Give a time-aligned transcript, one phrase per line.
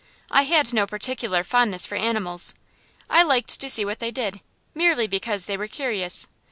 [0.31, 2.55] I had no particular fondness for animals;
[3.07, 4.39] I liked to see what they did,
[4.73, 6.27] merely because they were curious.